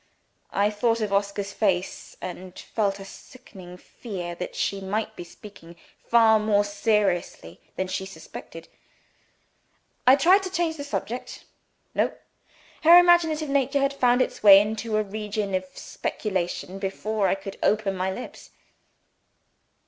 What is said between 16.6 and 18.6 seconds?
before I could open my lips.